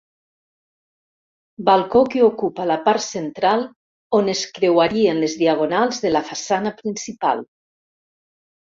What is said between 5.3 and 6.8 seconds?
diagonals de la façana